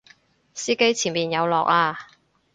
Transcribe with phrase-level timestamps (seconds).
[0.55, 2.07] 司機前面有落啊！